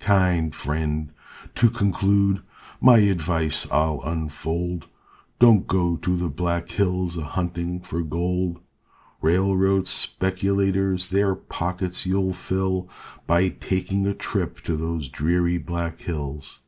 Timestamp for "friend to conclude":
0.54-2.40